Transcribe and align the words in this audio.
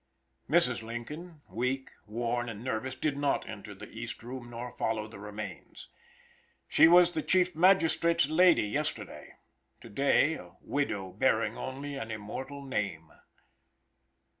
Mrs. 0.49 0.81
Lincoln, 0.81 1.43
weak, 1.47 1.91
worn, 2.07 2.49
and 2.49 2.63
nervous, 2.63 2.95
did 2.95 3.15
not 3.17 3.47
enter 3.47 3.75
the 3.75 3.87
East 3.91 4.23
room 4.23 4.49
nor 4.49 4.71
follow 4.71 5.07
the 5.07 5.19
remains. 5.19 5.89
She 6.67 6.87
was 6.87 7.11
the 7.11 7.21
chief 7.21 7.55
magistrate's 7.55 8.27
lady 8.27 8.63
yesterday; 8.67 9.35
to 9.79 9.89
day 9.89 10.33
a 10.33 10.53
widow 10.61 11.11
bearing 11.11 11.55
only 11.55 11.97
an 11.97 12.09
immortal 12.09 12.65
name. 12.65 13.11